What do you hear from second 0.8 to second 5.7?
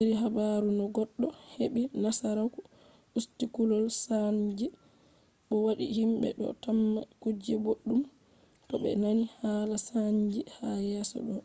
goɗɗo heɓɓi nasaraku usti kulol saanji bo